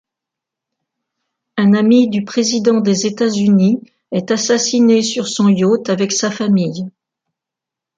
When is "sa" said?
6.11-6.31